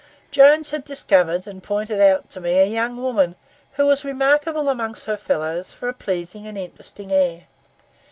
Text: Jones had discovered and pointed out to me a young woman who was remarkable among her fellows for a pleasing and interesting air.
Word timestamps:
Jones 0.31 0.71
had 0.71 0.83
discovered 0.83 1.45
and 1.45 1.61
pointed 1.61 2.01
out 2.01 2.27
to 2.31 2.41
me 2.41 2.53
a 2.57 2.65
young 2.65 2.97
woman 2.97 3.35
who 3.73 3.85
was 3.85 4.03
remarkable 4.03 4.67
among 4.67 4.95
her 5.05 5.15
fellows 5.15 5.71
for 5.71 5.87
a 5.87 5.93
pleasing 5.93 6.47
and 6.47 6.57
interesting 6.57 7.11
air. 7.11 7.45